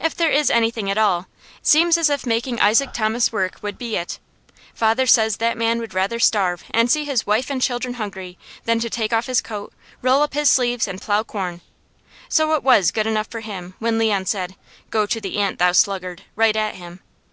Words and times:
If 0.00 0.16
there 0.16 0.32
is 0.32 0.50
anything 0.50 0.90
at 0.90 0.98
all, 0.98 1.28
seems 1.62 1.96
as 1.96 2.10
if 2.10 2.26
making 2.26 2.58
Isaac 2.58 2.92
Thomas 2.92 3.30
work 3.30 3.60
would 3.62 3.78
be 3.78 3.94
it. 3.94 4.18
Father 4.74 5.06
says 5.06 5.36
that 5.36 5.56
man 5.56 5.78
would 5.78 5.94
rather 5.94 6.18
starve 6.18 6.64
and 6.72 6.90
see 6.90 7.04
his 7.04 7.24
wife 7.24 7.50
and 7.50 7.62
children 7.62 7.94
hungry 7.94 8.36
than 8.64 8.80
to 8.80 8.90
take 8.90 9.12
off 9.12 9.26
his 9.26 9.40
coat, 9.40 9.72
roll 10.02 10.22
up 10.22 10.34
his 10.34 10.50
sleeves, 10.50 10.88
and 10.88 11.00
plow 11.00 11.22
corn; 11.22 11.60
so 12.28 12.52
it 12.54 12.64
was 12.64 12.90
good 12.90 13.06
enough 13.06 13.28
for 13.30 13.42
him 13.42 13.74
when 13.78 13.96
Leon 13.96 14.26
said, 14.26 14.56
'Go 14.90 15.06
to 15.06 15.20
the 15.20 15.36
ant, 15.38 15.60
thou 15.60 15.70
sluggard,' 15.70 16.24
right 16.34 16.56
at 16.56 16.74
him. 16.74 16.98